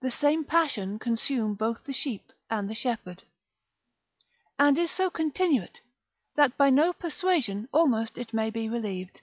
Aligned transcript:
The 0.00 0.10
same 0.10 0.42
passion 0.44 0.98
consume 0.98 1.54
both 1.54 1.84
the 1.84 1.92
sheep 1.92 2.32
and 2.50 2.68
the 2.68 2.74
shepherd, 2.74 3.22
and 4.58 4.76
is 4.76 4.90
so 4.90 5.08
continuate, 5.08 5.80
that 6.34 6.56
by 6.56 6.70
no 6.70 6.92
persuasion 6.92 7.68
almost 7.70 8.18
it 8.18 8.34
may 8.34 8.50
be 8.50 8.68
relieved. 8.68 9.20